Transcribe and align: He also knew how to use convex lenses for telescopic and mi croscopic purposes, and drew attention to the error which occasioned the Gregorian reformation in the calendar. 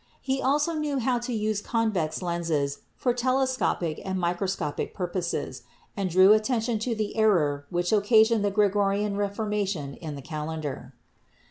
He 0.19 0.41
also 0.41 0.73
knew 0.73 0.97
how 0.97 1.19
to 1.19 1.31
use 1.31 1.61
convex 1.61 2.23
lenses 2.23 2.79
for 2.95 3.13
telescopic 3.13 4.01
and 4.03 4.19
mi 4.19 4.33
croscopic 4.33 4.95
purposes, 4.95 5.61
and 5.95 6.09
drew 6.09 6.33
attention 6.33 6.79
to 6.79 6.95
the 6.95 7.15
error 7.15 7.67
which 7.69 7.93
occasioned 7.93 8.43
the 8.43 8.49
Gregorian 8.49 9.15
reformation 9.15 9.93
in 9.93 10.15
the 10.15 10.23
calendar. 10.23 10.95